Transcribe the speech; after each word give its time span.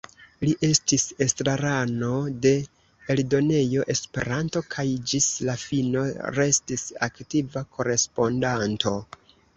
Li 0.47 0.53
estis 0.67 1.03
estrarano 1.25 2.09
de 2.45 2.53
Eldonejo 3.15 3.85
Esperanto 3.95 4.63
kaj 4.77 4.87
ĝis 5.11 5.29
la 5.51 5.57
fino 5.67 6.07
restis 6.41 6.87
aktiva 7.11 7.67
korespondanto. 7.77 8.99